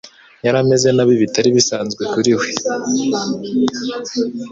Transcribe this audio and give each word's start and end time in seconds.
Yari 0.45 0.57
ameze 0.63 0.87
nabi, 0.93 1.15
bitari 1.21 1.49
bisanzwe 1.57 2.01
kuri 2.13 2.31
we. 2.39 2.47